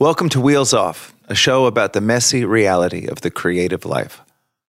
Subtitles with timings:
[0.00, 4.20] Welcome to Wheels Off, a show about the messy reality of the creative life.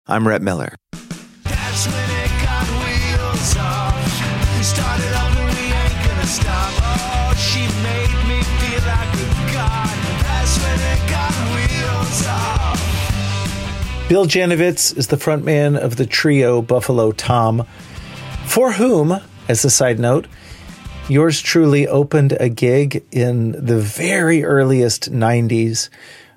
[0.06, 0.76] I'm Rhett Miller.
[0.92, 4.56] That's when it got wheels off.
[4.56, 6.72] We started over, we ain't gonna stop.
[6.78, 9.96] Oh, she made me feel like a god.
[10.22, 14.08] That's when it got wheels off.
[14.08, 17.66] Bill Janovitz is the frontman of the trio Buffalo Tom,
[18.46, 20.28] for whom, as a side note,
[21.08, 25.88] yours truly opened a gig in the very earliest 90s.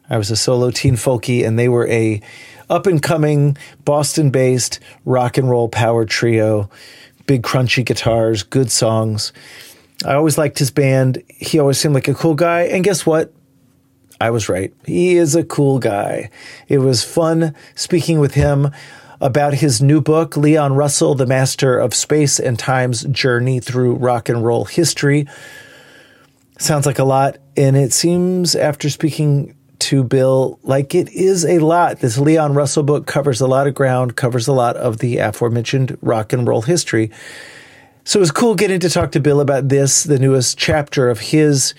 [0.10, 2.22] I was a solo teen folky, and they were a
[2.70, 6.70] up and coming Boston based rock and roll power trio.
[7.28, 9.34] Big crunchy guitars, good songs.
[10.06, 11.22] I always liked his band.
[11.28, 12.62] He always seemed like a cool guy.
[12.62, 13.34] And guess what?
[14.20, 14.74] I was right.
[14.86, 16.30] He is a cool guy.
[16.68, 18.72] It was fun speaking with him
[19.22, 24.28] about his new book, Leon Russell, The Master of Space and Time's Journey Through Rock
[24.28, 25.28] and Roll History.
[26.58, 27.38] Sounds like a lot.
[27.56, 32.00] And it seems, after speaking to Bill, like it is a lot.
[32.00, 35.98] This Leon Russell book covers a lot of ground, covers a lot of the aforementioned
[36.02, 37.12] rock and roll history.
[38.04, 41.20] So it was cool getting to talk to Bill about this, the newest chapter of
[41.20, 41.76] his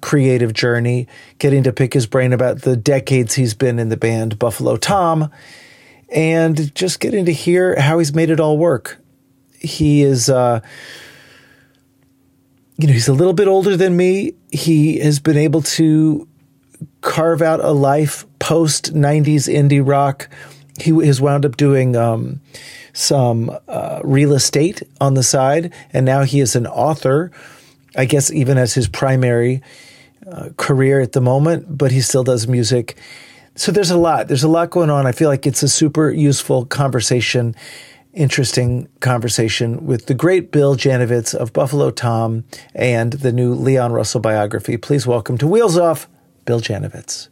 [0.00, 4.38] creative journey, getting to pick his brain about the decades he's been in the band
[4.38, 5.30] Buffalo Tom,
[6.08, 8.98] and just getting to hear how he's made it all work.
[9.58, 10.60] He is, uh,
[12.78, 14.34] you know, he's a little bit older than me.
[14.50, 16.28] He has been able to
[17.00, 20.28] carve out a life post 90s indie rock.
[20.78, 22.40] He has wound up doing um,
[22.92, 27.30] some uh, real estate on the side, and now he is an author.
[27.96, 29.62] I guess even as his primary
[30.30, 32.98] uh, career at the moment, but he still does music.
[33.58, 34.28] So there's a lot.
[34.28, 35.06] There's a lot going on.
[35.06, 37.54] I feel like it's a super useful conversation,
[38.12, 44.20] interesting conversation with the great Bill Janovitz of Buffalo Tom and the new Leon Russell
[44.20, 44.76] biography.
[44.76, 46.06] Please welcome to Wheels Off,
[46.44, 47.30] Bill Janovitz.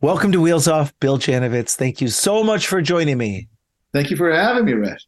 [0.00, 1.74] Welcome to Wheels Off, Bill Janovitz.
[1.74, 3.48] Thank you so much for joining me.
[3.92, 5.02] Thank you for having me, Rhett.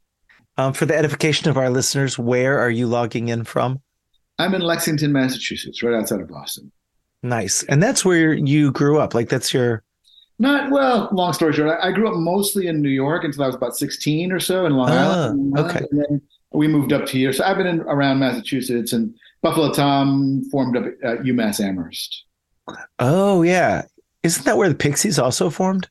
[0.56, 3.80] Um, for the edification of our listeners, where are you logging in from?
[4.40, 6.72] I'm in Lexington, Massachusetts, right outside of Boston.
[7.22, 7.62] Nice.
[7.62, 9.14] And that's where you grew up.
[9.14, 9.84] Like that's your
[10.38, 11.08] Not well.
[11.12, 13.76] Long story short, I, I grew up mostly in New York until I was about
[13.76, 15.58] 16 or so in Long Ah, Island.
[15.58, 15.86] okay.
[15.90, 16.22] And then
[16.52, 20.76] we moved up to here, so I've been in, around Massachusetts and Buffalo Tom formed
[20.76, 22.24] up at UMass Amherst.
[22.98, 23.82] Oh yeah.
[24.22, 25.88] Isn't that where the Pixies also formed?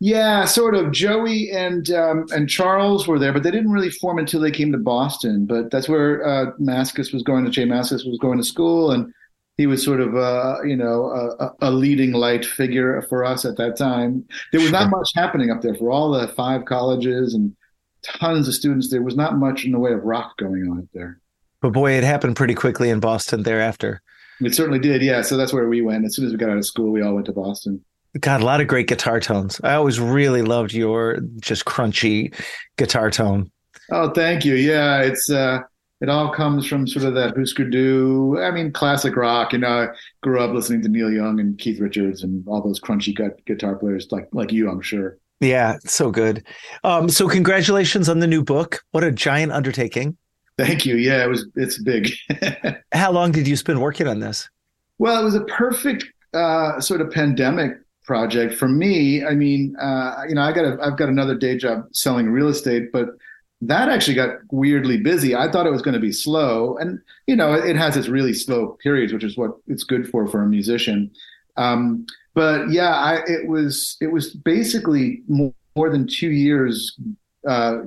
[0.00, 0.92] Yeah, sort of.
[0.92, 4.70] Joey and um, and Charles were there, but they didn't really form until they came
[4.72, 5.46] to Boston.
[5.46, 7.50] But that's where uh, Mascis was going to.
[7.50, 9.12] J Mascis was going to school, and
[9.56, 11.06] he was sort of uh, you know
[11.38, 14.24] a, a leading light figure for us at that time.
[14.52, 17.54] There was not much happening up there for all the five colleges and
[18.02, 18.90] tons of students.
[18.90, 21.20] There was not much in the way of rock going on up there.
[21.60, 24.02] But boy, it happened pretty quickly in Boston thereafter.
[24.40, 25.02] It certainly did.
[25.02, 26.04] Yeah, so that's where we went.
[26.04, 27.82] As soon as we got out of school, we all went to Boston.
[28.20, 29.60] God, a lot of great guitar tones.
[29.64, 32.34] I always really loved your just crunchy
[32.76, 33.50] guitar tone.
[33.90, 34.54] Oh, thank you.
[34.54, 35.60] Yeah, it's uh
[36.00, 38.38] it all comes from sort of that Husker Du.
[38.40, 39.52] I mean, classic rock.
[39.52, 39.86] You know, I
[40.22, 43.76] grew up listening to Neil Young and Keith Richards and all those crunchy gut guitar
[43.76, 45.18] players like like you, I'm sure.
[45.40, 46.46] Yeah, so good.
[46.84, 48.82] Um, so congratulations on the new book.
[48.92, 50.16] What a giant undertaking.
[50.56, 50.96] Thank you.
[50.96, 52.10] Yeah, it was it's big.
[52.92, 54.48] How long did you spend working on this?
[54.98, 57.72] well, it was a perfect uh sort of pandemic
[58.04, 59.24] project for me.
[59.24, 62.48] I mean, uh, you know, I got a, I've got another day job selling real
[62.48, 63.08] estate, but
[63.68, 65.34] that actually got weirdly busy.
[65.34, 68.08] I thought it was going to be slow, and you know, it, it has its
[68.08, 71.10] really slow periods, which is what it's good for for a musician.
[71.56, 76.98] Um, but yeah, I, it was it was basically more, more than two years
[77.48, 77.78] uh,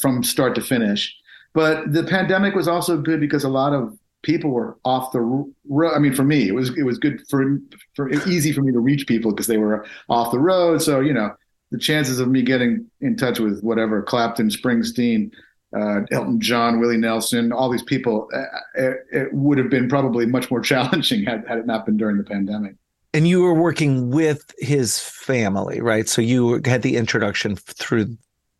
[0.00, 1.14] from start to finish.
[1.54, 5.94] But the pandemic was also good because a lot of people were off the road.
[5.94, 7.58] I mean, for me, it was it was good for
[7.94, 10.82] for easy for me to reach people because they were off the road.
[10.82, 11.34] So you know,
[11.70, 15.32] the chances of me getting in touch with whatever Clapton, Springsteen,
[15.76, 18.42] uh, Elton John, Willie Nelson, all these people, uh,
[18.74, 22.16] it, it would have been probably much more challenging had, had it not been during
[22.16, 22.74] the pandemic.
[23.12, 26.08] And you were working with his family, right?
[26.08, 28.16] So you had the introduction through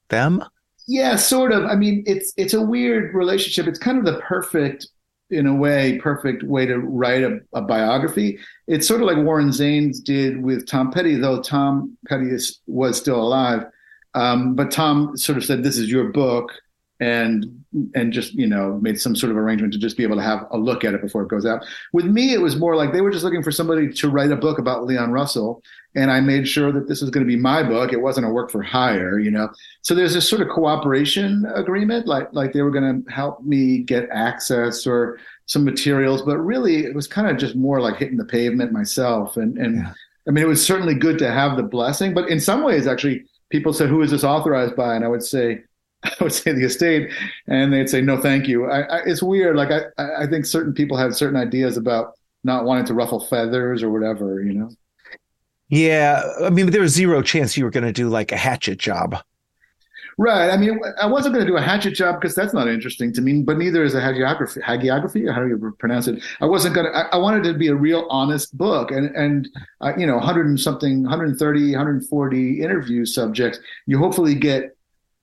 [0.09, 0.43] them.
[0.89, 1.65] Yeah, sort of.
[1.65, 3.67] I mean, it's it's a weird relationship.
[3.67, 4.87] It's kind of the perfect
[5.31, 8.39] in a way, perfect way to write a, a biography.
[8.67, 12.97] It's sort of like Warren Zanes did with Tom Petty, though Tom Petty is, was
[12.97, 13.67] still alive.
[14.15, 16.53] Um, but Tom sort of said, "This is your book,"
[17.01, 17.65] and
[17.95, 20.47] and just you know made some sort of arrangement to just be able to have
[20.51, 21.65] a look at it before it goes out.
[21.93, 24.37] With me, it was more like they were just looking for somebody to write a
[24.37, 25.63] book about Leon Russell,
[25.95, 27.93] and I made sure that this was going to be my book.
[27.93, 29.51] It wasn't a work for hire, you know.
[29.83, 33.79] So there's this sort of cooperation agreement, like like they were going to help me
[33.79, 38.17] get access or some materials, but really it was kind of just more like hitting
[38.17, 39.37] the pavement myself.
[39.37, 39.93] And and yeah.
[40.29, 43.27] I mean, it was certainly good to have the blessing, but in some ways, actually,
[43.51, 45.63] people said, "Who is this authorized by?" And I would say
[46.21, 47.11] I would say the estate,
[47.47, 48.67] and they'd say no, thank you.
[48.67, 49.57] I, I, it's weird.
[49.57, 52.15] Like I, I think certain people have certain ideas about
[52.45, 54.71] not wanting to ruffle feathers or whatever, you know.
[55.69, 58.79] Yeah, I mean, there was zero chance you were going to do like a hatchet
[58.79, 59.17] job.
[60.19, 60.49] Right.
[60.49, 63.21] I mean, I wasn't going to do a hatchet job because that's not interesting to
[63.21, 64.63] me, but neither is a hagiography.
[64.63, 66.23] Hagiography, how do you pronounce it?
[66.41, 68.93] I wasn't going to, I, wanted it to be a real honest book.
[68.93, 69.47] And, and
[69.83, 74.76] uh, you know, 100 and something, 130, 140 interview subjects, you hopefully get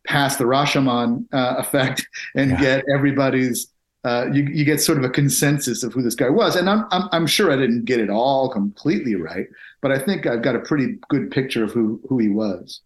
[0.05, 2.61] past the Rashomon uh, effect and yeah.
[2.61, 3.67] get everybody's
[4.05, 6.55] uh, you, you get sort of a consensus of who this guy was.
[6.55, 9.47] And I'm, I'm, I'm sure I didn't get it all completely right,
[9.81, 12.81] but I think I've got a pretty good picture of who, who he was.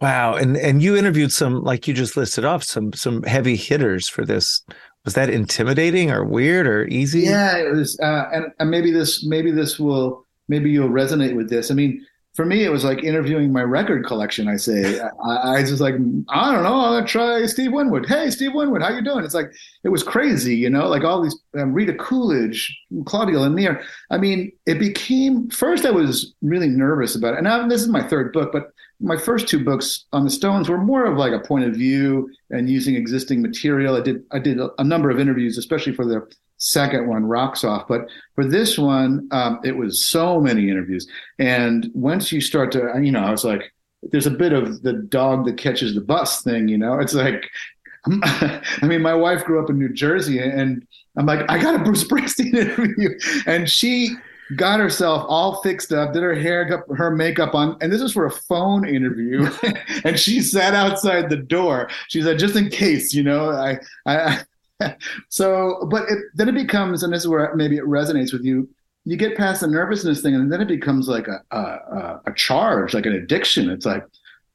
[0.00, 0.34] Wow.
[0.34, 4.24] And, and you interviewed some, like you just listed off some, some heavy hitters for
[4.24, 4.62] this.
[5.04, 7.20] Was that intimidating or weird or easy?
[7.20, 7.98] Yeah, it was.
[7.98, 11.70] Uh, and, and maybe this, maybe this will, maybe you'll resonate with this.
[11.70, 12.06] I mean,
[12.38, 14.46] for me, it was like interviewing my record collection.
[14.46, 15.94] I say, I, I just like,
[16.28, 18.06] I don't know, I'm gonna try Steve Winwood.
[18.06, 19.24] Hey, Steve Winwood, how you doing?
[19.24, 19.50] It's like
[19.82, 22.72] it was crazy, you know, like all these um, Rita Coolidge,
[23.06, 23.82] Claudia Lennear.
[24.12, 25.84] I mean, it became first.
[25.84, 28.70] I was really nervous about it, and I, this is my third book, but
[29.00, 32.30] my first two books on the Stones were more of like a point of view
[32.50, 33.96] and using existing material.
[33.96, 36.24] I did I did a, a number of interviews, especially for the
[36.58, 37.88] second one rocks off.
[37.88, 41.08] But for this one, um, it was so many interviews.
[41.38, 43.72] And once you start to, you know, I was like,
[44.02, 46.98] there's a bit of the dog that catches the bus thing, you know?
[47.00, 47.48] It's like,
[48.06, 51.82] I mean, my wife grew up in New Jersey and I'm like, I got a
[51.82, 53.18] Bruce Springsteen interview.
[53.46, 54.16] And she
[54.56, 58.12] got herself all fixed up, did her hair, got her makeup on, and this is
[58.12, 59.50] for a phone interview.
[60.04, 61.90] and she sat outside the door.
[62.08, 64.42] She said, just in case, you know, I, I,
[65.28, 68.68] so, but it, then it becomes, and this is where maybe it resonates with you.
[69.04, 72.94] You get past the nervousness thing, and then it becomes like a a, a charge,
[72.94, 73.70] like an addiction.
[73.70, 74.04] It's like,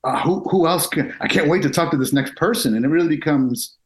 [0.03, 1.13] uh, who who else can?
[1.21, 3.77] I can't wait to talk to this next person, and it really becomes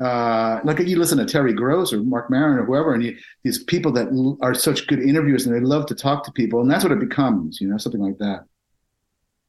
[0.00, 3.64] uh, like you listen to Terry Gross or Marc Maron or whoever, and you, these
[3.64, 6.70] people that l- are such good interviewers and they love to talk to people, and
[6.70, 8.44] that's what it becomes, you know, something like that.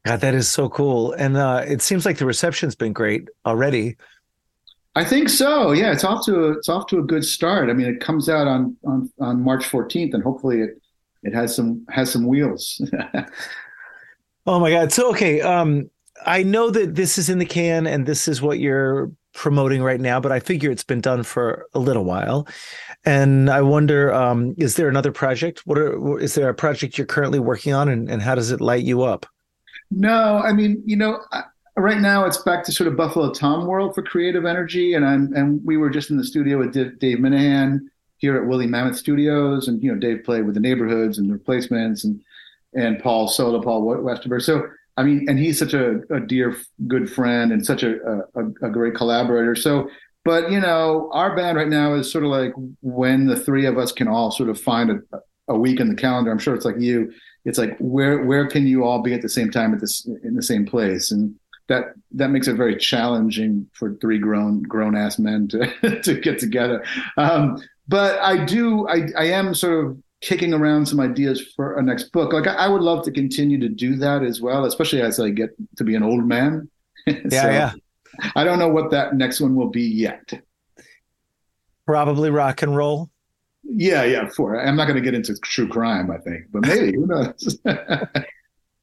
[0.06, 3.98] God, that is so cool, and uh, it seems like the reception's been great already.
[4.98, 5.74] I think so.
[5.74, 7.70] Yeah, it's off to a, it's off to a good start.
[7.70, 10.82] I mean, it comes out on on on March 14th, and hopefully it
[11.22, 12.82] it has some has some wheels.
[14.48, 14.92] oh my God!
[14.92, 15.92] So okay, um,
[16.26, 20.02] I know that this is in the can, and this is what you're promoting right
[20.02, 22.48] now, but I figure it's been done for a little while,
[23.06, 25.62] and I wonder, um, is there another project?
[25.66, 28.62] What are is there a project you're currently working on, and, and how does it
[28.62, 29.28] light you up?
[29.92, 31.20] No, I mean, you know.
[31.32, 31.44] I,
[31.78, 35.34] right now it's back to sort of Buffalo Tom world for creative energy, and I'm
[35.34, 39.68] and we were just in the studio with Dave Minehan here at Woolly Mammoth Studios,
[39.68, 42.22] and you know Dave played with the Neighborhoods and the Replacements, and
[42.74, 44.42] and Paul Sola, Paul Westerberg.
[44.42, 44.68] So
[44.98, 46.58] I mean, and he's such a, a dear,
[46.88, 49.56] good friend, and such a, a, a great collaborator.
[49.56, 49.90] So.
[50.26, 53.78] But you know, our band right now is sort of like when the three of
[53.78, 56.30] us can all sort of find a, a week in the calendar.
[56.32, 57.14] I'm sure it's like you.
[57.46, 60.36] It's like where where can you all be at the same time at this in
[60.36, 61.12] the same place?
[61.12, 61.34] And
[61.68, 66.40] that that makes it very challenging for three grown grown ass men to to get
[66.40, 66.84] together.
[67.18, 71.84] Um, but I do I I am sort of kicking around some ideas for a
[71.84, 72.34] next book.
[72.34, 75.30] Like I, I would love to continue to do that as well, especially as I
[75.30, 76.70] get to be an old man.
[77.08, 77.72] Yeah, so yeah.
[78.36, 80.34] I don't know what that next one will be yet.
[81.86, 83.10] Probably rock and roll.
[83.64, 84.28] Yeah, yeah.
[84.28, 86.12] For I'm not going to get into true crime.
[86.12, 87.60] I think, but maybe who knows.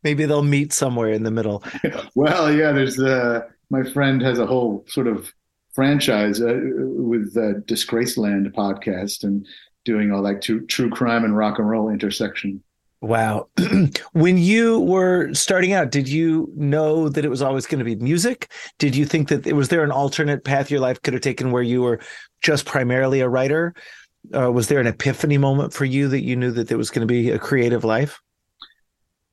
[0.05, 1.65] Maybe they'll meet somewhere in the middle.
[2.15, 5.33] well, yeah, there's uh, my friend has a whole sort of
[5.73, 9.47] franchise uh, with uh, Disgraceland podcast and
[9.85, 12.63] doing all like true, true crime and rock and roll intersection.
[13.01, 13.49] Wow.
[14.13, 17.97] when you were starting out, did you know that it was always going to be
[17.97, 18.51] music?
[18.79, 21.51] Did you think that it was there an alternate path your life could have taken
[21.51, 22.01] where you were
[22.41, 23.75] just primarily a writer?
[24.35, 27.07] Uh, was there an epiphany moment for you that you knew that there was going
[27.07, 28.23] to be a creative life?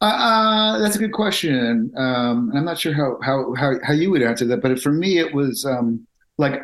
[0.01, 1.91] Uh, uh, that's a good question.
[1.95, 5.19] Um, I'm not sure how, how, how how you would answer that, but for me,
[5.19, 6.61] it was um, like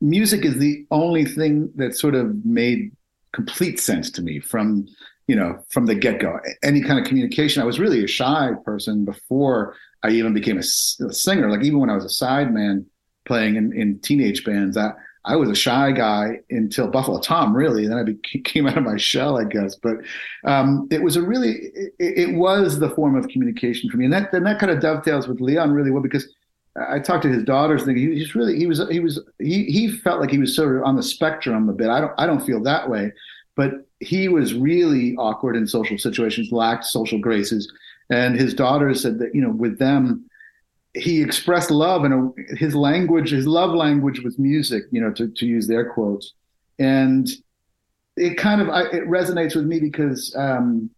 [0.00, 2.90] music is the only thing that sort of made
[3.32, 4.86] complete sense to me from
[5.28, 6.40] you know from the get-go.
[6.64, 7.62] Any kind of communication.
[7.62, 11.50] I was really a shy person before i even became a singer.
[11.50, 12.86] Like even when i was a sideman
[13.26, 14.92] playing in, in teenage bands i
[15.24, 17.20] i was a shy guy until buffalo.
[17.20, 17.86] Tom really?
[17.86, 19.76] Then i became out of my shell i guess.
[19.76, 19.98] But
[20.44, 24.04] um, it was a really it, it was the form of communication for me.
[24.04, 26.28] And that then that kind of dovetails with leon really well because
[26.76, 27.84] I talked to his daughters.
[27.84, 30.84] Thinking he's really he was he was he he felt like he was sort of
[30.84, 31.88] on the spectrum a bit.
[31.88, 33.12] I don't I don't feel that way,
[33.56, 37.70] but he was really awkward in social situations, lacked social graces,
[38.08, 40.29] and his daughters said that you know with them
[40.94, 45.46] he expressed love and his language his love language was music you know to, to
[45.46, 46.34] use their quotes
[46.80, 47.28] and
[48.16, 50.90] it kind of I, it resonates with me because um,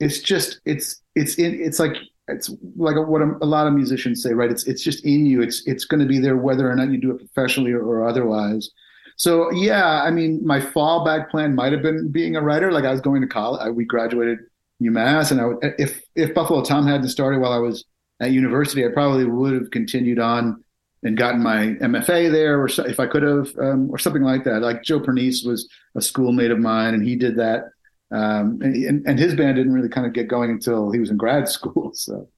[0.00, 1.96] it's just it's it's in, it's like
[2.28, 4.50] it's like what a, a, lot of musicians say, right?
[4.50, 5.42] It's it's just in you.
[5.42, 8.06] It's it's going to be there whether or not you do it professionally or, or,
[8.06, 8.70] otherwise.
[9.16, 12.72] So yeah, I mean, my fallback plan might have been being a writer.
[12.72, 13.60] Like I was going to college.
[13.62, 14.40] I, we graduated
[14.82, 17.84] UMass, and I would, if if Buffalo Tom hadn't started while I was
[18.20, 20.62] at university, I probably would have continued on
[21.02, 24.62] and gotten my MFA there, or if I could have, um, or something like that.
[24.62, 27.70] Like Joe Pernice was a schoolmate of mine, and he did that
[28.10, 31.16] um, and, and his band didn't really kind of get going until he was in
[31.16, 31.90] grad school.
[31.94, 32.28] So,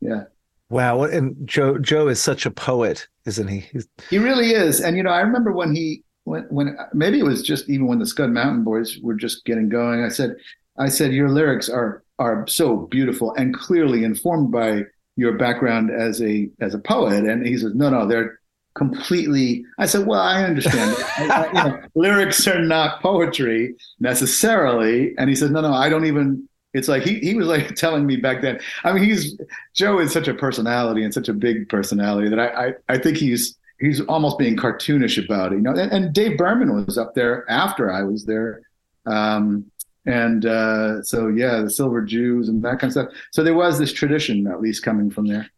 [0.00, 0.24] yeah.
[0.68, 3.60] Wow, and Joe Joe is such a poet, isn't he?
[3.72, 3.86] He's...
[4.10, 4.80] He really is.
[4.80, 8.00] And you know, I remember when he when when maybe it was just even when
[8.00, 10.02] the Scud Mountain Boys were just getting going.
[10.02, 10.34] I said,
[10.76, 14.82] I said, your lyrics are are so beautiful and clearly informed by
[15.16, 17.24] your background as a as a poet.
[17.24, 18.40] And he says, no, no, they're
[18.74, 20.94] completely i said well i understand.
[21.16, 25.14] I, I, you know, lyrics are not poetry necessarily.
[25.16, 28.04] And he said no no i don't even it's like he, he was like telling
[28.04, 28.60] me back then.
[28.84, 29.40] I mean he's
[29.74, 33.16] joe is such a personality and such a big personality that i i, I think
[33.16, 35.70] he's he's almost being cartoonish about it you know?
[35.70, 38.60] And, and dave berman was up there after i was there
[39.06, 39.70] um,
[40.06, 43.78] and uh, so yeah the silver jews and that kind of stuff so there was
[43.78, 45.48] this tradition at least coming from there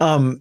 [0.00, 0.40] um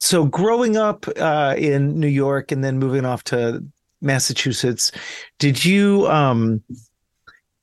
[0.00, 3.64] so growing up uh, in New York and then moving off to
[4.02, 4.92] Massachusetts,
[5.38, 6.62] did you um,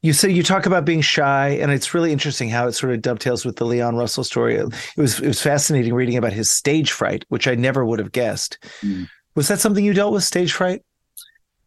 [0.01, 3.01] you say you talk about being shy, and it's really interesting how it sort of
[3.01, 4.55] dovetails with the Leon Russell story.
[4.55, 8.11] It was it was fascinating reading about his stage fright, which I never would have
[8.11, 8.57] guessed.
[8.81, 9.07] Mm.
[9.35, 10.83] Was that something you dealt with, stage fright?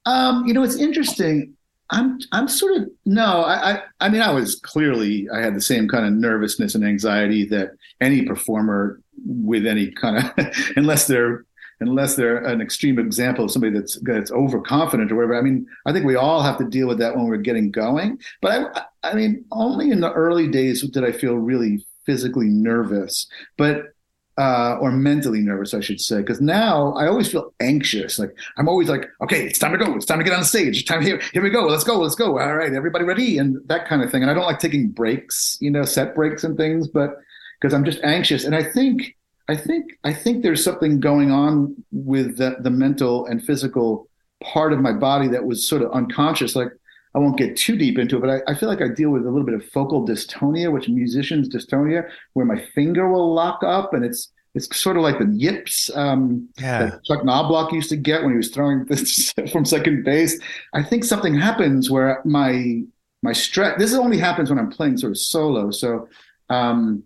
[0.07, 1.55] Um, you know, it's interesting.
[1.95, 5.61] I'm I'm sort of no, I, I I mean I was clearly I had the
[5.61, 7.71] same kind of nervousness and anxiety that
[8.01, 10.47] any performer with any kind of
[10.77, 11.45] unless they're
[11.81, 15.39] unless they're an extreme example of somebody that's that's overconfident or whatever.
[15.39, 18.19] I mean, I think we all have to deal with that when we're getting going.
[18.43, 23.27] But I I mean, only in the early days did I feel really physically nervous.
[23.57, 23.94] But
[24.37, 28.19] uh, or mentally nervous, I should say, because now I always feel anxious.
[28.19, 29.95] Like I'm always like, okay, it's time to go.
[29.95, 30.79] It's time to get on stage.
[30.79, 31.21] It's time here.
[31.33, 31.67] Here we go.
[31.67, 31.99] Let's go.
[31.99, 32.39] Let's go.
[32.39, 34.23] All right, everybody ready, and that kind of thing.
[34.23, 37.17] And I don't like taking breaks, you know, set breaks and things, but
[37.61, 38.45] because I'm just anxious.
[38.45, 39.17] And I think,
[39.49, 44.09] I think, I think there's something going on with the, the mental and physical
[44.43, 46.57] part of my body that was sort of unconscious.
[46.57, 46.69] Like
[47.15, 49.25] I won't get too deep into it, but I, I, feel like I deal with
[49.25, 53.95] a little bit of focal dystonia, which musicians dystonia, where my finger will lock up
[53.95, 56.79] and it's it's sort of like the yips um, yeah.
[56.79, 60.41] that Chuck Knoblauch used to get when he was throwing this from second base.
[60.73, 62.83] I think something happens where my
[63.23, 63.79] my stress.
[63.79, 65.71] This only happens when I'm playing sort of solo.
[65.71, 66.09] So
[66.51, 67.03] um,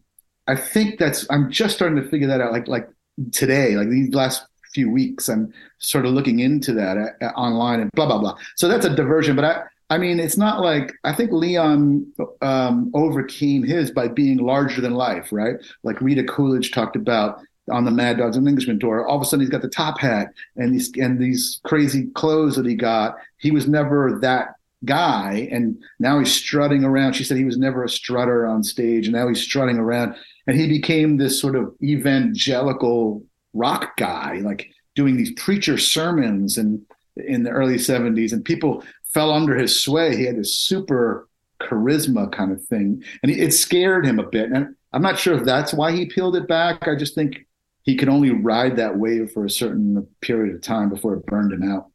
[0.46, 2.52] I think that's I'm just starting to figure that out.
[2.52, 2.88] Like like
[3.32, 7.90] today, like these last few weeks, I'm sort of looking into that uh, online and
[7.92, 8.36] blah blah blah.
[8.56, 12.90] So that's a diversion, but I I mean, it's not like I think Leon um,
[12.94, 15.56] overcame his by being larger than life, right?
[15.82, 17.40] Like Rita Coolidge talked about
[17.70, 19.06] on the Mad Dogs and Englishmen tour.
[19.06, 22.56] All of a sudden, he's got the top hat and these and these crazy clothes
[22.56, 23.16] that he got.
[23.38, 24.54] He was never that
[24.84, 27.14] guy, and now he's strutting around.
[27.14, 30.16] She said he was never a strutter on stage, and now he's strutting around,
[30.46, 33.22] and he became this sort of evangelical
[33.54, 36.84] rock guy, like doing these preacher sermons and
[37.26, 40.16] in the early 70s and people fell under his sway.
[40.16, 41.28] He had this super
[41.60, 44.50] charisma kind of thing, and it scared him a bit.
[44.50, 46.88] And I'm not sure if that's why he peeled it back.
[46.88, 47.46] I just think
[47.82, 51.52] he could only ride that wave for a certain period of time before it burned
[51.52, 51.86] him out.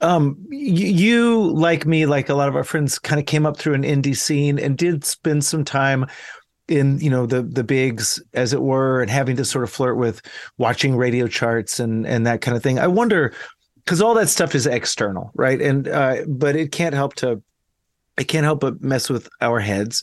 [0.00, 3.74] Um, you, like me, like a lot of our friends, kind of came up through
[3.74, 6.06] an indie scene and did spend some time
[6.68, 9.96] in you know the the bigs as it were and having to sort of flirt
[9.96, 10.20] with
[10.58, 13.32] watching radio charts and and that kind of thing i wonder
[13.88, 15.62] because all that stuff is external, right?
[15.62, 17.42] And uh, but it can't help to
[18.18, 20.02] it can't help but mess with our heads.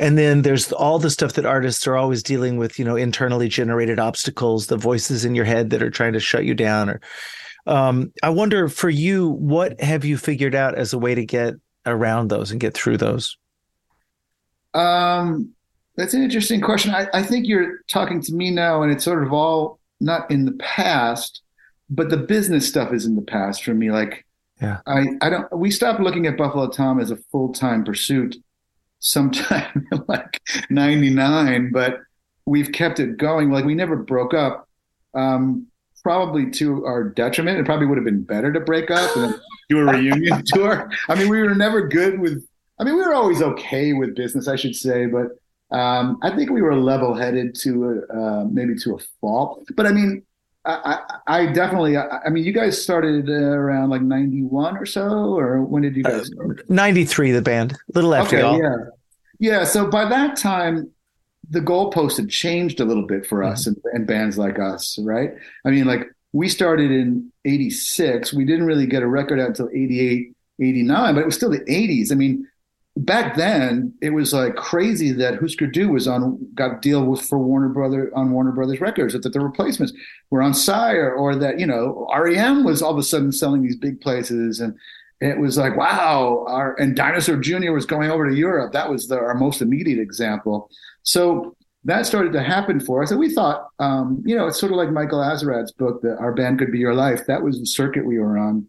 [0.00, 3.48] and then there's all the stuff that artists are always dealing with you know internally
[3.48, 7.00] generated obstacles the voices in your head that are trying to shut you down or
[7.66, 11.54] um, i wonder for you what have you figured out as a way to get
[11.86, 13.36] around those and get through those
[14.74, 15.50] Um,
[15.96, 16.94] that's an interesting question.
[16.94, 20.46] I, I think you're talking to me now, and it's sort of all not in
[20.46, 21.42] the past,
[21.90, 23.90] but the business stuff is in the past for me.
[23.90, 24.24] Like,
[24.60, 24.80] Yeah.
[24.86, 25.56] I, I don't.
[25.56, 28.36] We stopped looking at Buffalo Tom as a full time pursuit
[28.98, 32.00] sometime in like '99, but
[32.46, 33.50] we've kept it going.
[33.50, 34.68] Like, we never broke up.
[35.14, 35.66] Um,
[36.02, 37.58] probably to our detriment.
[37.58, 39.34] It probably would have been better to break up and
[39.68, 40.90] do a reunion tour.
[41.08, 42.44] I mean, we were never good with.
[42.78, 45.28] I mean, we were always okay with business, I should say, but
[45.76, 49.64] um, I think we were level-headed to a, uh, maybe to a fault.
[49.76, 50.24] But I mean,
[50.64, 51.96] I, I, definitely.
[51.96, 55.96] I, I mean, you guys started uh, around like '91 or so, or when did
[55.96, 56.28] you guys?
[56.28, 56.68] start?
[56.70, 58.76] 93 the band a little after Okay, y'all yeah,
[59.40, 59.64] yeah.
[59.64, 60.90] So by that time,
[61.50, 65.32] the goalpost had changed a little bit for us and, and bands like us, right?
[65.64, 68.32] I mean, like we started in '86.
[68.32, 71.60] We didn't really get a record out until '88, '89, but it was still the
[71.60, 72.12] '80s.
[72.12, 72.46] I mean,
[72.96, 77.22] back then it was like crazy that Husker Du was on got a deal with
[77.22, 79.92] for Warner Brother on Warner Brothers Records, that the replacements
[80.30, 83.76] were on Sire, or that you know REM was all of a sudden selling these
[83.76, 84.76] big places and
[85.20, 88.72] it was like wow our and dinosaur junior was going over to europe.
[88.72, 90.68] That was the, our most immediate example.
[91.02, 94.72] So that started to happen for us and we thought um, you know it's sort
[94.72, 97.26] of like michael azerrad's book that our band could be your life.
[97.26, 98.66] That was the circuit we were on.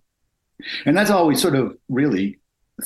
[0.86, 2.40] And that's all we sort of really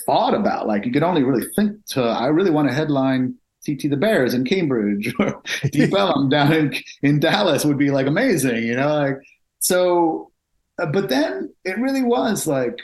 [0.06, 3.34] thought about like you could only really think to i really want to headline
[3.66, 5.42] TT the Bears in Cambridge or
[5.72, 8.96] Deep Ellum down in in Dallas would be like amazing, you know.
[8.96, 9.18] Like
[9.60, 10.32] so,
[10.80, 12.80] uh, but then it really was like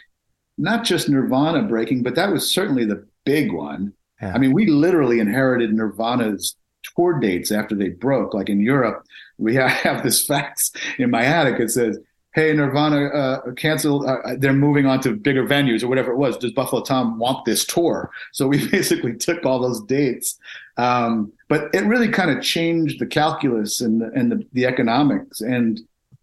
[0.57, 3.93] not just Nirvana breaking, but that was certainly the big one.
[4.21, 4.33] Yeah.
[4.33, 6.55] I mean, we literally inherited Nirvana's
[6.95, 8.33] tour dates after they broke.
[8.33, 9.03] Like in Europe,
[9.37, 11.59] we have this fax in my attic.
[11.59, 11.97] It says,
[12.33, 14.05] "Hey, Nirvana uh, canceled.
[14.05, 16.37] Uh, they're moving on to bigger venues or whatever it was.
[16.37, 20.39] Does Buffalo Tom want this tour?" So we basically took all those dates.
[20.77, 25.39] Um, but it really kind of changed the calculus and the, and the, the economics
[25.39, 25.79] and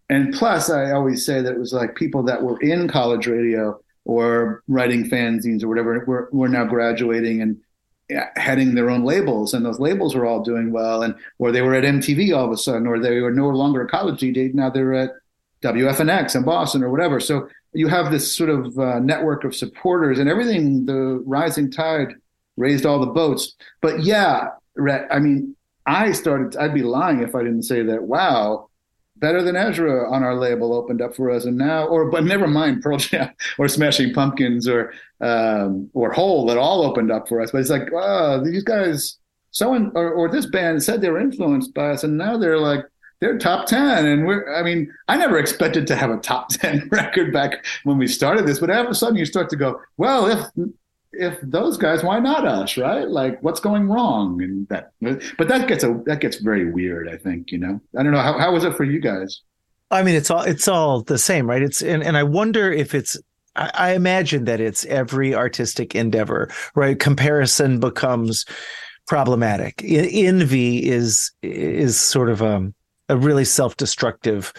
[0.09, 3.79] and plus I always say that it was like people that were in college radio
[4.03, 7.57] or writing fanzines or whatever were, were now graduating and
[8.35, 11.73] heading their own labels and those labels were all doing well and or they were
[11.73, 14.69] at MTV all of a sudden or they were no longer a college DJ now
[14.69, 15.11] they're at
[15.63, 17.19] WFNX in Boston or whatever.
[17.19, 22.15] So you have this sort of uh, network of supporters and everything the rising tide
[22.57, 23.55] raised all the boats.
[23.81, 28.03] But yeah Rhett, I mean I started I'd be lying if I didn't say that
[28.03, 28.69] wow
[29.21, 32.47] better than Ezra on our label opened up for us, and now, or but never
[32.47, 37.39] mind Pearl Jam or Smashing Pumpkins or um, or Hole that all opened up for
[37.39, 37.51] us.
[37.51, 39.17] But it's like, oh, these guys,
[39.51, 42.83] someone or, or this band said they were influenced by us, and now they're like
[43.21, 44.53] they're top ten, and we're.
[44.53, 48.45] I mean, I never expected to have a top ten record back when we started
[48.45, 50.67] this, but all of a sudden you start to go, well, if
[51.13, 53.07] if those guys, why not us, right?
[53.07, 54.41] Like, what's going wrong?
[54.41, 54.91] And that,
[55.37, 57.07] but that gets a that gets very weird.
[57.07, 57.79] I think you know.
[57.97, 59.41] I don't know how how was it for you guys?
[59.91, 61.61] I mean, it's all it's all the same, right?
[61.61, 63.17] It's and, and I wonder if it's
[63.55, 66.97] I, I imagine that it's every artistic endeavor, right?
[66.97, 68.45] Comparison becomes
[69.05, 69.83] problematic.
[69.83, 72.73] Envy is is sort of a
[73.11, 74.53] a really self-destructive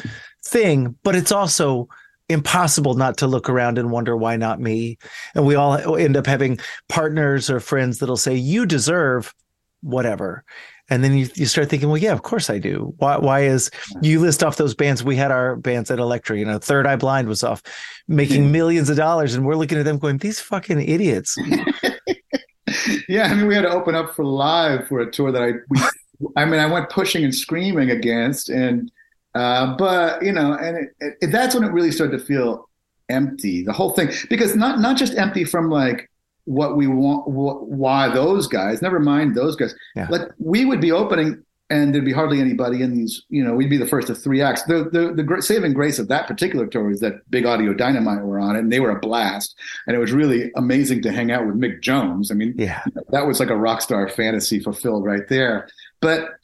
[0.45, 1.89] thing, but it's also
[2.29, 4.99] impossible not to look around and wonder why not me.
[5.35, 9.35] And we all end up having partners or friends that'll say, You deserve
[9.81, 10.45] whatever.
[10.91, 12.93] And then you, you start thinking, well, yeah, of course I do.
[12.99, 13.71] Why, why is
[14.03, 15.03] you list off those bands?
[15.03, 17.63] We had our bands at Elektra, you know, Third Eye Blind was off
[18.09, 19.35] making millions of dollars.
[19.35, 21.35] And we're looking at them going, these fucking idiots.
[23.09, 23.25] yeah.
[23.25, 25.81] I mean, we had to open up for live for a tour that I, we,
[26.37, 28.49] I mean, I went pushing and screaming against.
[28.49, 28.91] And,
[29.35, 32.69] uh, but, you know, and it, it, that's when it really started to feel
[33.09, 36.09] empty, the whole thing, because not, not just empty from like,
[36.45, 39.77] what we want, wh- why those guys, never mind those guys.
[39.95, 40.09] Yeah.
[40.11, 43.71] Like we would be opening and there'd be hardly anybody in these, you know, we'd
[43.71, 44.65] be the first of three acts.
[44.65, 48.23] The, the, the great saving grace of that particular tour is that Big Audio Dynamite
[48.25, 49.55] were on it and they were a blast.
[49.87, 52.33] And it was really amazing to hang out with Mick Jones.
[52.33, 52.83] I mean, Yeah.
[53.11, 55.69] that was like a rock star fantasy fulfilled right there.
[56.03, 56.37] But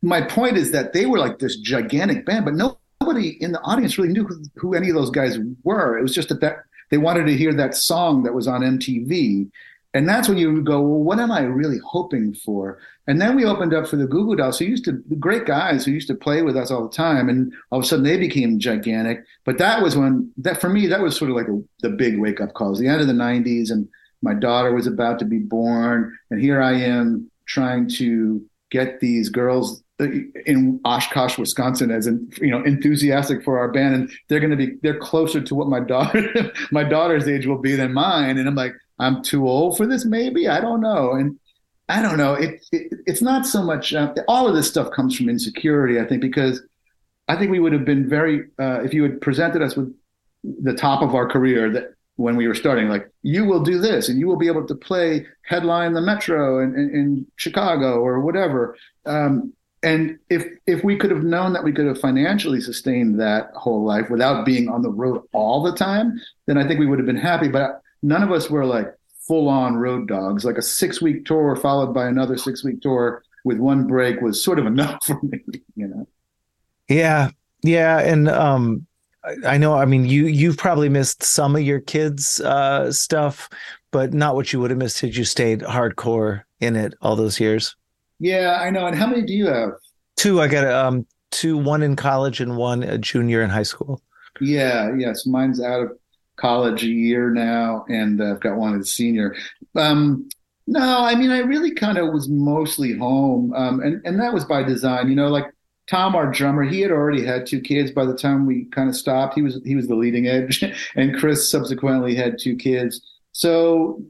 [0.00, 3.98] my point is that they were like this gigantic band, but nobody in the audience
[3.98, 5.98] really knew who, who any of those guys were.
[5.98, 9.50] It was just that, that they wanted to hear that song that was on MTV.
[9.92, 12.78] And that's when you go, well, what am I really hoping for?
[13.08, 15.84] And then we opened up for the Goo Goo Dolls, who used to, great guys
[15.84, 17.28] who used to play with us all the time.
[17.28, 19.24] And all of a sudden they became gigantic.
[19.44, 22.20] But that was when, that for me, that was sort of like a, the big
[22.20, 23.72] wake up calls, the end of the 90s.
[23.72, 23.88] And
[24.22, 26.16] my daughter was about to be born.
[26.30, 32.50] And here I am trying to get these girls in Oshkosh, Wisconsin, as in, you
[32.50, 35.80] know enthusiastic for our band, and they're going to be they're closer to what my
[35.80, 39.86] daughter my daughter's age will be than mine, and I'm like I'm too old for
[39.86, 40.48] this, maybe?
[40.48, 41.38] I don't know, and
[41.88, 42.34] I don't know.
[42.34, 46.06] It, it it's not so much uh, all of this stuff comes from insecurity, I
[46.06, 46.62] think, because
[47.28, 49.94] I think we would have been very uh, if you had presented us with
[50.42, 54.08] the top of our career that when we were starting, like you will do this
[54.10, 58.20] and you will be able to play headline the Metro in, in, in Chicago or
[58.20, 58.76] whatever.
[59.06, 63.50] Um, and if if we could have known that we could have financially sustained that
[63.54, 66.98] whole life without being on the road all the time, then I think we would
[66.98, 67.48] have been happy.
[67.48, 68.94] But none of us were like
[69.26, 70.44] full on road dogs.
[70.44, 74.44] Like a six week tour followed by another six week tour with one break was
[74.44, 75.40] sort of enough for me,
[75.74, 76.06] you know.
[76.86, 77.30] Yeah,
[77.62, 78.86] yeah, and um,
[79.46, 79.74] I know.
[79.74, 83.48] I mean, you you've probably missed some of your kids' uh, stuff,
[83.90, 87.38] but not what you would have missed had you stayed hardcore in it all those
[87.38, 87.76] years.
[88.18, 88.86] Yeah, I know.
[88.86, 89.70] And how many do you have?
[90.16, 90.40] Two.
[90.40, 91.58] I got um two.
[91.58, 94.00] One in college and one a junior in high school.
[94.40, 95.26] Yeah, yes.
[95.26, 95.92] Mine's out of
[96.36, 99.36] college a year now, and I've got one as a senior.
[99.76, 100.28] Um,
[100.66, 104.44] no, I mean, I really kind of was mostly home, um, and and that was
[104.44, 105.08] by design.
[105.08, 105.46] You know, like
[105.90, 108.94] Tom, our drummer, he had already had two kids by the time we kind of
[108.94, 109.34] stopped.
[109.34, 110.62] He was he was the leading edge,
[110.94, 113.00] and Chris subsequently had two kids.
[113.32, 114.00] So,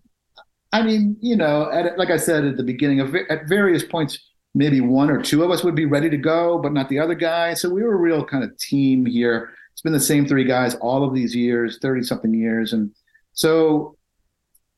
[0.72, 4.18] I mean, you know, at, like I said at the beginning, of, at various points,
[4.54, 7.14] maybe one or two of us would be ready to go, but not the other
[7.14, 7.54] guy.
[7.54, 9.50] So we were a real kind of team here.
[9.72, 12.90] It's been the same three guys all of these years, thirty something years, and
[13.32, 13.96] so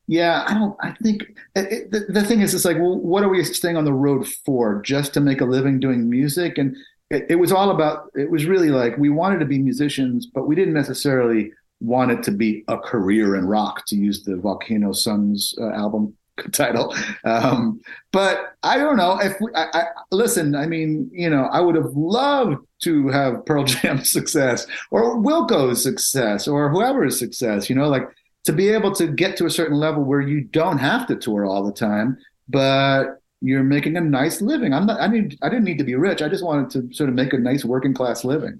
[0.07, 0.77] yeah, I don't.
[0.81, 1.23] I think
[1.55, 4.25] it, the, the thing is, it's like, well, what are we staying on the road
[4.27, 4.81] for?
[4.81, 6.57] Just to make a living doing music?
[6.57, 6.75] And
[7.13, 10.47] it, it, was all about it was really like we wanted to be musicians but
[10.47, 14.91] we didn't necessarily want it to be a career in rock to use the volcano
[14.91, 16.13] suns uh, album
[16.51, 16.95] title.
[17.23, 17.79] Um,
[18.11, 21.75] but i don't know if we, I, I, listen i mean you know i would
[21.75, 27.87] have loved to have pearl jam success or wilco's success or whoever's success you know
[27.87, 28.07] like
[28.45, 31.45] to be able to get to a certain level where you don't have to tour
[31.45, 32.17] all the time
[32.49, 34.73] but you're making a nice living.
[34.73, 35.01] I'm not.
[35.01, 35.37] I need.
[35.41, 36.21] I didn't need to be rich.
[36.21, 38.59] I just wanted to sort of make a nice working class living.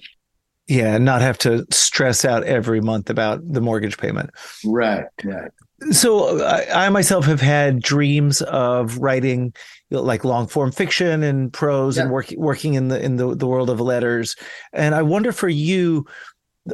[0.68, 4.30] Yeah, and not have to stress out every month about the mortgage payment.
[4.66, 5.06] Right.
[5.24, 5.52] Right.
[5.92, 9.54] So I, I myself have had dreams of writing
[9.90, 12.04] you know, like long form fiction and prose yeah.
[12.04, 14.36] and working working in the in the, the world of letters.
[14.74, 16.06] And I wonder for you,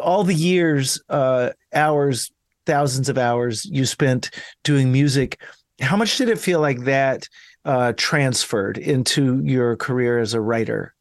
[0.01, 2.31] all the years, uh, hours,
[2.65, 4.31] thousands of hours you spent
[4.63, 5.41] doing music.
[5.79, 7.27] How much did it feel like that?
[7.65, 10.93] uh, transferred into your career as a writer?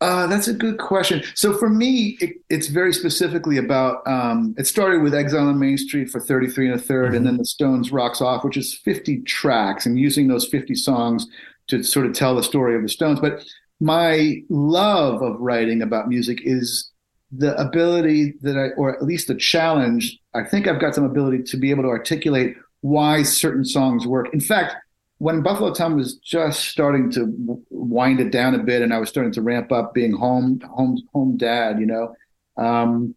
[0.00, 1.22] Uh, that's a good question.
[1.34, 4.06] So for me, it, it's very specifically about.
[4.06, 7.14] Um, it started with Exile on Main Street for 33 and a 3rd mm-hmm.
[7.14, 11.26] and then the Stones Rocks Off, which is 50 tracks, and using those 50 songs
[11.68, 13.20] to sort of tell the story of the Stones.
[13.20, 13.44] But
[13.80, 16.90] my love of writing about music is
[17.30, 20.18] the ability that I, or at least the challenge.
[20.34, 24.32] I think I've got some ability to be able to articulate why certain songs work.
[24.32, 24.76] In fact,
[25.18, 29.08] when Buffalo Tom was just starting to wind it down a bit, and I was
[29.08, 32.14] starting to ramp up being home, home, home dad, you know,
[32.56, 33.14] um,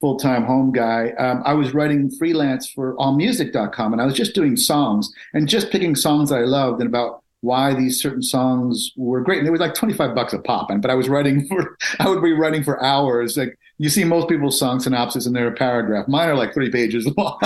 [0.00, 1.10] full time home guy.
[1.18, 5.70] Um, I was writing freelance for AllMusic.com, and I was just doing songs and just
[5.70, 9.40] picking songs that I loved and about why these certain songs were great.
[9.40, 11.76] And it was like twenty five bucks a pop, and but I was writing for,
[12.00, 13.36] I would be writing for hours.
[13.36, 16.08] Like you see most people's song synopsis, and they're a paragraph.
[16.08, 17.38] Mine are like three pages long.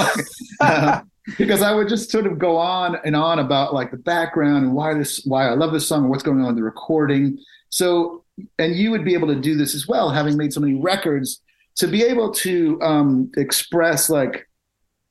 [0.60, 1.00] uh,
[1.38, 4.74] because I would just sort of go on and on about like the background and
[4.74, 7.38] why this, why I love this song and what's going on in the recording.
[7.68, 8.24] So,
[8.58, 11.40] and you would be able to do this as well, having made so many records,
[11.76, 14.46] to be able to um, express like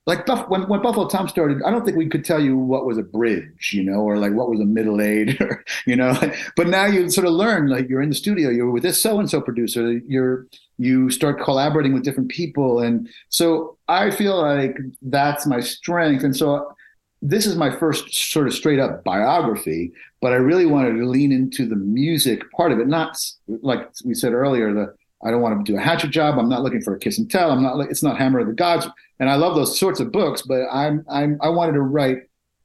[0.08, 2.86] like Buff, when, when Buffalo Tom started, I don't think we could tell you what
[2.86, 6.16] was a bridge, you know, or like what was a middle eight, or you know.
[6.56, 9.20] But now you sort of learn, like you're in the studio, you're with this so
[9.20, 10.46] and so producer, you're
[10.78, 16.36] you start collaborating with different people, and so I feel like that's my strength, and
[16.36, 16.76] so
[17.22, 21.32] this is my first sort of straight up biography, but I really wanted to lean
[21.32, 23.18] into the music part of it, not
[23.48, 24.94] like we said earlier, the
[25.24, 26.38] I don't want to do a hatchet job.
[26.38, 27.50] I'm not looking for a kiss and tell.
[27.50, 27.80] I'm not.
[27.90, 28.88] It's not Hammer of the Gods.
[29.20, 32.18] And I love those sorts of books, but I'm I'm I wanted to write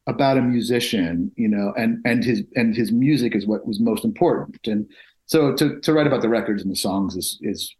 [0.06, 4.04] about a musician, you know, and and his and his music is what was most
[4.04, 4.58] important.
[4.66, 4.86] And
[5.26, 7.74] so to to write about the records and the songs is is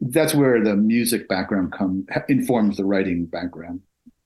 [0.00, 3.80] that's where the music background come informs the writing background.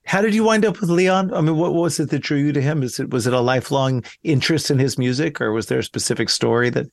[0.06, 1.32] How did you wind up with Leon?
[1.32, 2.82] I mean, what was it that drew you to him?
[2.82, 6.28] Is it was it a lifelong interest in his music, or was there a specific
[6.28, 6.86] story that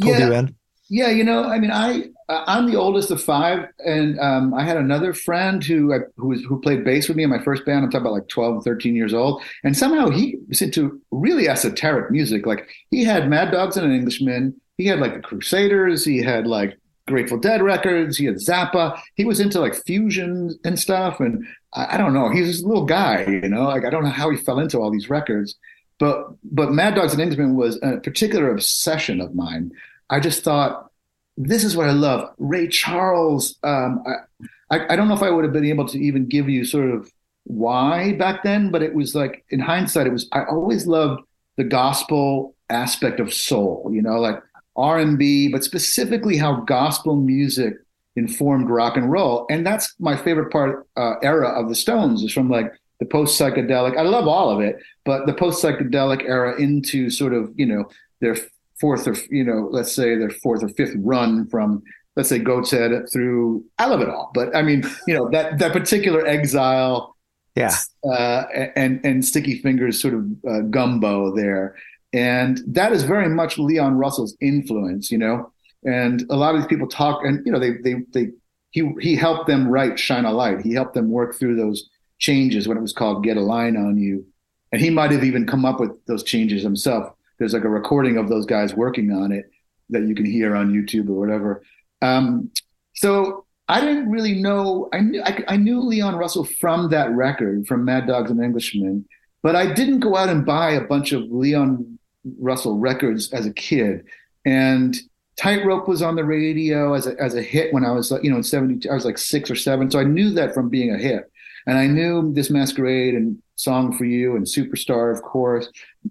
[0.00, 0.26] pulled yeah.
[0.26, 0.54] you in?
[0.88, 4.62] Yeah, you know, I mean, I uh, I'm the oldest of five, and um, I
[4.62, 7.64] had another friend who I, who was who played bass with me in my first
[7.64, 7.84] band.
[7.84, 12.10] I'm talking about like 12, 13 years old, and somehow he was into really esoteric
[12.10, 12.46] music.
[12.46, 14.60] Like he had Mad Dogs and an Englishman.
[14.76, 16.04] He had like the Crusaders.
[16.04, 18.16] He had like Grateful Dead records.
[18.16, 19.00] He had Zappa.
[19.14, 21.20] He was into like fusion and stuff.
[21.20, 22.30] And I, I don't know.
[22.30, 23.64] He's this little guy, you know.
[23.64, 25.56] Like I don't know how he fell into all these records.
[25.98, 29.72] But but Mad Dogs and Englishmen was a particular obsession of mine.
[30.10, 30.90] I just thought
[31.36, 32.34] this is what I love.
[32.38, 33.56] Ray Charles.
[33.62, 36.48] Um, I, I, I don't know if I would have been able to even give
[36.48, 37.10] you sort of
[37.44, 41.22] why back then, but it was like in hindsight, it was I always loved
[41.56, 43.90] the gospel aspect of soul.
[43.92, 44.42] You know, like
[44.76, 47.74] R and B, but specifically how gospel music
[48.16, 52.32] informed rock and roll, and that's my favorite part uh, era of the Stones is
[52.32, 53.96] from like the post psychedelic.
[53.96, 57.84] I love all of it, but the post psychedelic era into sort of you know
[58.20, 58.36] their
[58.80, 61.82] fourth or you know let's say their fourth or fifth run from
[62.16, 65.58] let's say Goat's Head through I love it all, but I mean you know that
[65.58, 67.16] that particular exile,
[67.56, 67.74] Yeah.
[68.04, 68.44] uh,
[68.76, 71.76] and and Sticky Fingers sort of uh, gumbo there,
[72.12, 75.50] and that is very much Leon Russell's influence, you know.
[75.84, 78.28] And a lot of these people talk, and you know they they they
[78.70, 80.60] he he helped them write Shine a Light.
[80.60, 83.98] He helped them work through those changes when it was called Get a Line on
[83.98, 84.24] You,
[84.70, 87.12] and he might have even come up with those changes himself.
[87.38, 89.50] There's like a recording of those guys working on it
[89.90, 91.62] that you can hear on YouTube or whatever.
[92.00, 92.50] Um,
[92.94, 94.88] so I didn't really know.
[94.92, 99.06] I knew I, I knew Leon Russell from that record, from Mad Dogs and Englishmen,
[99.42, 101.98] but I didn't go out and buy a bunch of Leon
[102.38, 104.04] Russell records as a kid.
[104.44, 104.96] And
[105.36, 108.36] Tightrope was on the radio as a as a hit when I was you know
[108.36, 108.88] in seventy.
[108.88, 111.30] I was like six or seven, so I knew that from being a hit.
[111.66, 115.68] And I knew this masquerade and Song for You and Superstar, of course,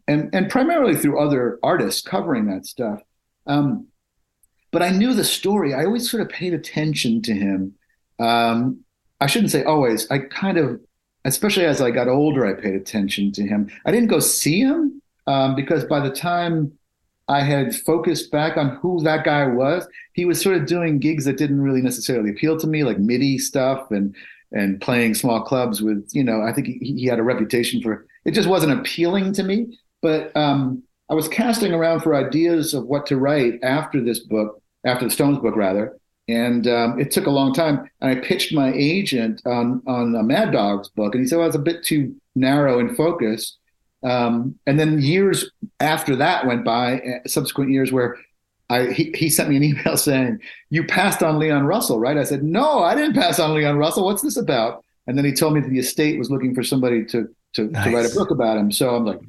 [0.08, 3.02] and and primarily through other artists covering that stuff.
[3.46, 3.88] Um,
[4.72, 5.74] but I knew the story.
[5.74, 7.74] I always sort of paid attention to him.
[8.20, 8.80] Um,
[9.20, 10.10] I shouldn't say always.
[10.10, 10.80] I kind of,
[11.26, 13.70] especially as I got older, I paid attention to him.
[13.86, 16.72] I didn't go see him um, because by the time
[17.28, 21.26] I had focused back on who that guy was, he was sort of doing gigs
[21.26, 24.16] that didn't really necessarily appeal to me, like MIDI stuff and
[24.54, 28.06] and playing small clubs with, you know, I think he, he had a reputation for
[28.26, 29.78] it just wasn't appealing to me.
[30.02, 34.62] But um, I was casting around for ideas of what to write after this book,
[34.86, 35.98] after the Stones book, rather.
[36.28, 37.90] And um, it took a long time.
[38.00, 41.48] And I pitched my agent on on a Mad Dogs book, and he said, "Well,
[41.48, 43.58] it's a bit too narrow in focus."
[44.04, 48.18] Um, and then years after that went by, uh, subsequent years where
[48.70, 52.24] I, he, he sent me an email saying, "You passed on Leon Russell, right?" I
[52.24, 54.06] said, "No, I didn't pass on Leon Russell.
[54.06, 57.04] What's this about?" And then he told me that the estate was looking for somebody
[57.06, 57.86] to to, Nice.
[57.86, 58.72] to write a book about him.
[58.72, 59.20] So I'm like,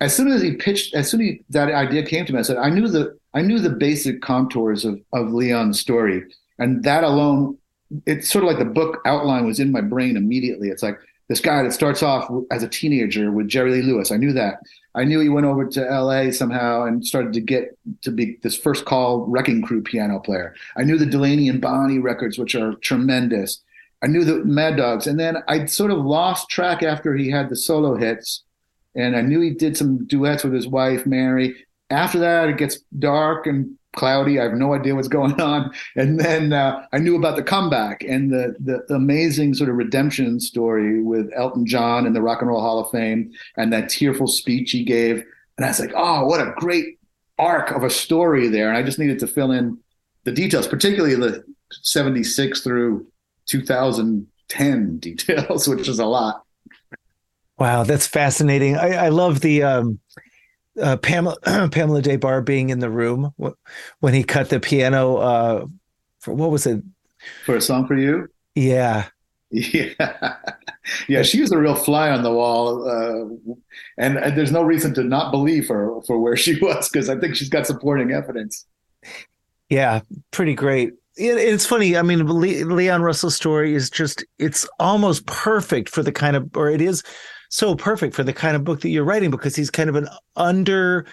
[0.00, 2.42] as soon as he pitched, as soon as he, that idea came to me, I
[2.42, 6.24] said, I knew the I knew the basic contours of of Leon's story,
[6.58, 7.56] and that alone,
[8.06, 10.68] it's sort of like the book outline was in my brain immediately.
[10.68, 10.98] It's like
[11.30, 14.10] this guy that starts off as a teenager with Jerry Lee Lewis.
[14.10, 14.58] I knew that.
[14.96, 18.58] I knew he went over to LA somehow and started to get to be this
[18.58, 20.56] first call wrecking crew piano player.
[20.76, 23.62] I knew the Delaney and Bonnie records, which are tremendous.
[24.02, 25.06] I knew the Mad Dogs.
[25.06, 28.42] And then I sort of lost track after he had the solo hits.
[28.96, 31.54] And I knew he did some duets with his wife, Mary.
[31.90, 34.38] After that, it gets dark and cloudy.
[34.38, 35.72] I have no idea what's going on.
[35.96, 40.40] And then uh, I knew about the comeback and the, the amazing sort of redemption
[40.40, 44.26] story with Elton John and the Rock and Roll Hall of Fame and that tearful
[44.26, 45.24] speech he gave.
[45.56, 46.98] And I was like, oh, what a great
[47.38, 48.68] arc of a story there.
[48.68, 49.78] And I just needed to fill in
[50.24, 53.06] the details, particularly the 76 through
[53.46, 56.44] 2010 details, which is a lot.
[57.58, 58.76] Wow, that's fascinating.
[58.76, 60.00] I, I love the um,
[60.80, 61.36] uh, Pamela
[61.70, 63.32] Pamela Des Barres being in the room
[64.00, 65.16] when he cut the piano.
[65.16, 65.66] Uh,
[66.20, 66.82] for what was it?
[67.44, 68.28] For a song for you?
[68.54, 69.08] Yeah,
[69.50, 69.94] Yeah,
[71.08, 73.54] yeah, she was a real fly on the wall, uh,
[73.98, 77.18] and, and there's no reason to not believe her for where she was because I
[77.18, 78.66] think she's got supporting evidence.
[79.68, 80.90] yeah, pretty great.
[81.16, 81.96] It, it's funny.
[81.96, 86.70] I mean, Le- Leon Russell's story is just—it's almost perfect for the kind of, or
[86.70, 87.02] it is
[87.50, 90.08] so perfect for the kind of book that you're writing because he's kind of an
[90.36, 91.06] under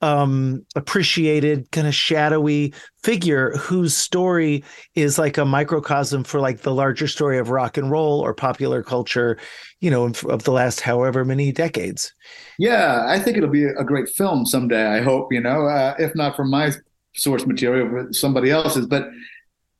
[0.00, 4.62] um appreciated kind of shadowy figure whose story
[4.94, 8.80] is like a microcosm for like the larger story of rock and roll or popular
[8.82, 9.38] culture
[9.80, 12.12] you know of the last however many decades
[12.58, 14.86] Yeah, I think it'll be a great film someday.
[14.86, 16.72] I hope you know, uh, if not from my
[17.14, 18.86] source material, but somebody else's.
[18.86, 19.08] But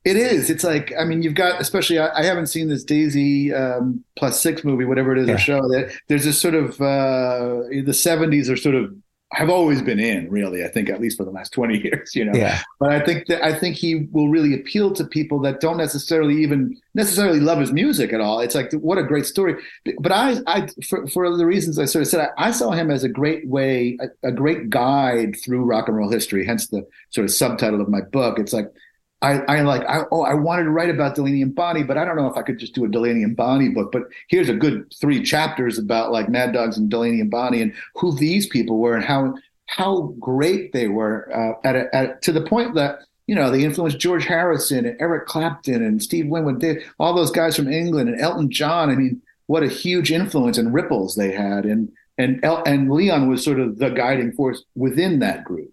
[0.05, 0.49] it is.
[0.51, 1.99] It's like I mean, you've got especially.
[1.99, 5.35] I, I haven't seen this Daisy um, plus six movie, whatever it is, Yeah.
[5.35, 8.95] or show that there's this sort of uh, the '70s are sort of
[9.33, 10.65] have always been in, really.
[10.65, 12.33] I think at least for the last twenty years, you know.
[12.35, 12.61] Yeah.
[12.81, 16.43] But I think that I think he will really appeal to people that don't necessarily
[16.43, 18.41] even necessarily love his music at all.
[18.41, 19.57] It's like what a great story.
[20.01, 22.91] But I, I for, for the reasons I sort of said, I, I saw him
[22.91, 26.47] as a great way, a, a great guide through rock and roll history.
[26.47, 28.39] Hence the sort of subtitle of my book.
[28.39, 28.73] It's like
[29.21, 32.05] I, I like I, oh I wanted to write about Delaney and Bonnie, but I
[32.05, 33.91] don't know if I could just do a Delaney and Bonnie book.
[33.91, 37.75] But here's a good three chapters about like Mad Dogs and Delaney and Bonnie and
[37.97, 39.35] who these people were and how
[39.67, 43.65] how great they were uh, at, a, at to the point that you know they
[43.65, 48.09] influenced George Harrison and Eric Clapton and Steve Winwood, they, all those guys from England
[48.09, 48.89] and Elton John.
[48.89, 53.29] I mean, what a huge influence and ripples they had, and and El, and Leon
[53.29, 55.73] was sort of the guiding force within that group.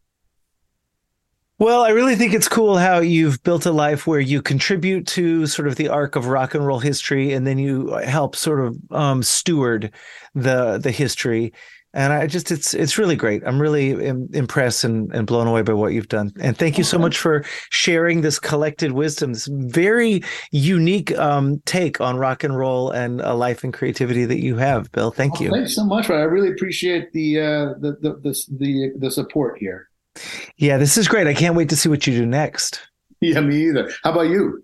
[1.58, 5.48] Well, I really think it's cool how you've built a life where you contribute to
[5.48, 8.78] sort of the arc of rock and roll history, and then you help sort of
[8.92, 9.94] um, steward
[10.34, 11.54] the the history.
[11.94, 13.42] And I just it's it's really great.
[13.46, 16.34] I'm really Im- impressed and, and blown away by what you've done.
[16.42, 22.02] And thank you so much for sharing this collected wisdom, this very unique um, take
[22.02, 25.10] on rock and roll and a life and creativity that you have, Bill.
[25.10, 25.48] Thank you.
[25.48, 26.10] Oh, thanks so much.
[26.10, 29.88] I really appreciate the uh, the, the the the the support here.
[30.58, 31.28] Yeah, this is great.
[31.28, 32.82] I can't wait to see what you do next.
[33.22, 33.92] Yeah, me either.
[34.04, 34.64] How about you?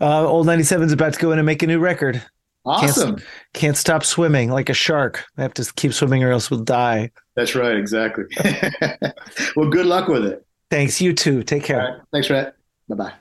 [0.00, 2.22] Uh, Old 97 is about to go in and make a new record.
[2.64, 3.16] Awesome.
[3.16, 5.24] Can't, can't stop swimming like a shark.
[5.36, 7.10] I have to keep swimming or else we'll die.
[7.36, 7.76] That's right.
[7.76, 8.24] Exactly.
[9.56, 10.46] well, good luck with it.
[10.70, 11.00] Thanks.
[11.00, 11.42] You too.
[11.42, 11.80] Take care.
[11.80, 12.00] All right.
[12.12, 12.54] Thanks, Rhett.
[12.88, 13.12] Bye bye.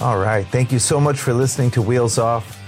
[0.00, 0.46] All right.
[0.46, 2.58] Thank you so much for listening to Wheels Off.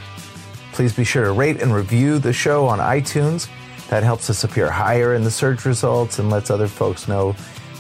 [0.72, 3.48] Please be sure to rate and review the show on iTunes.
[3.90, 7.34] That helps us appear higher in the search results and lets other folks know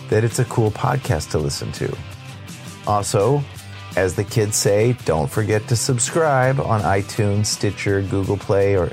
[0.08, 1.96] that it's a cool podcast to listen to.
[2.84, 3.42] Also,
[3.96, 8.90] as the kids say, don't forget to subscribe on iTunes, Stitcher, Google Play, or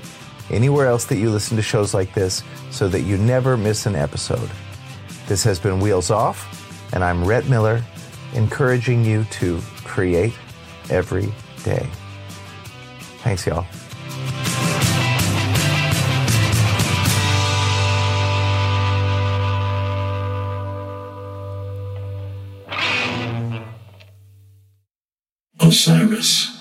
[0.51, 3.95] anywhere else that you listen to shows like this so that you never miss an
[3.95, 4.49] episode.
[5.25, 7.83] This has been Wheels Off, and I'm Rhett Miller,
[8.35, 10.33] encouraging you to create
[10.91, 11.89] every day.
[13.23, 13.65] Thanks, y'all.
[25.77, 26.57] Osiris.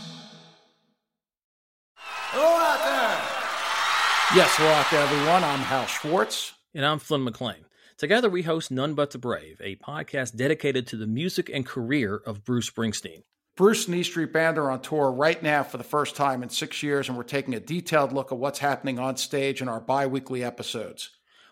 [1.96, 4.36] Hello out there.
[4.36, 5.42] Yes, hello out there, everyone.
[5.42, 6.52] I'm Hal Schwartz.
[6.74, 7.64] And I'm Flynn McLean.
[7.96, 12.20] Together, we host None But the Brave, a podcast dedicated to the music and career
[12.26, 13.22] of Bruce Springsteen.
[13.56, 16.50] Bruce and E Street Band are on tour right now for the first time in
[16.50, 19.80] six years, and we're taking a detailed look at what's happening on stage in our
[19.80, 21.08] bi weekly episodes.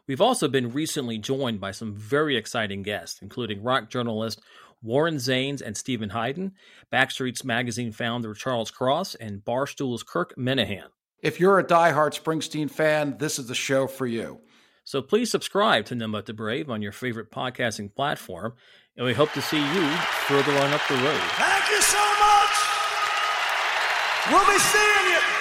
[0.07, 4.43] We've also been recently joined by some very exciting guests, including rock journalist
[4.85, 6.53] Warren Zanes and Steven Hyden,
[6.93, 10.91] Backstreets Magazine founder Charles Cross, and Barstool's Kirk Minihane.
[11.23, 14.41] If you're a diehard Springsteen fan, this is the show for you.
[14.85, 18.53] So please subscribe to None But the Brave on your favorite podcasting platform,
[18.97, 19.91] and we hope to see you
[20.29, 21.21] further on up the road.
[21.39, 22.55] Thank you so much.
[24.31, 25.34] We'll be seeing you.